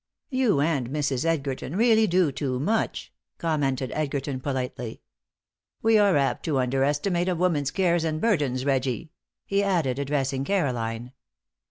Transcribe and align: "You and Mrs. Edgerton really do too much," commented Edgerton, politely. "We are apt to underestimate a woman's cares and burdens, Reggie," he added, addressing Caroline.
"You 0.31 0.61
and 0.61 0.89
Mrs. 0.89 1.25
Edgerton 1.25 1.75
really 1.75 2.07
do 2.07 2.31
too 2.31 2.59
much," 2.59 3.13
commented 3.37 3.91
Edgerton, 3.93 4.39
politely. 4.39 5.03
"We 5.83 5.99
are 5.99 6.17
apt 6.17 6.43
to 6.45 6.57
underestimate 6.57 7.29
a 7.29 7.35
woman's 7.35 7.69
cares 7.69 8.03
and 8.03 8.19
burdens, 8.19 8.65
Reggie," 8.65 9.11
he 9.45 9.61
added, 9.61 9.99
addressing 9.99 10.43
Caroline. 10.43 11.11